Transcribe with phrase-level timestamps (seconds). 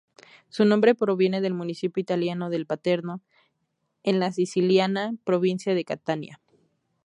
[0.49, 3.21] Su nombre proviene del municipio italiano de Paternò,
[4.01, 6.41] en la siciliana provincia de Catania.